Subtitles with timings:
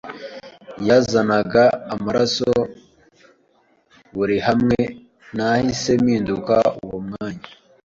[0.87, 1.63] yazanaga
[1.93, 2.49] amaraso
[4.15, 4.79] buri hamwe
[5.35, 7.47] nahise mpinduka uwo mwanya